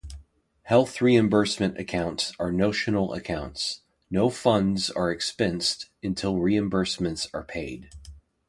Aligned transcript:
Health 0.63 0.99
Reimbursement 0.99 1.77
Accounts 1.77 2.33
are 2.39 2.51
notional 2.51 3.13
accounts; 3.13 3.81
no 4.09 4.31
funds 4.31 4.89
are 4.89 5.11
expensed 5.13 5.89
until 6.01 6.37
reimbursements 6.37 7.27
are 7.35 7.43
paid. 7.43 7.91